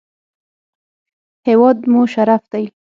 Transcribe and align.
هېواد 1.47 1.77
مو 1.91 2.01
شرف 2.13 2.43
دی 2.51 2.65